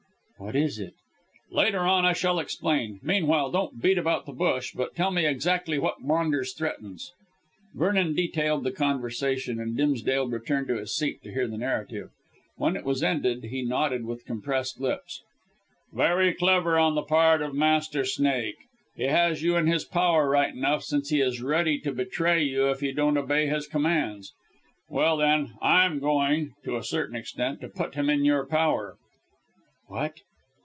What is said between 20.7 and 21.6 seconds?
since he is